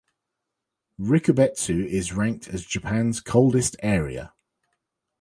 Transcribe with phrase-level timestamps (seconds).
[0.99, 4.33] Rikubetsu is ranked as Japan's coldest area.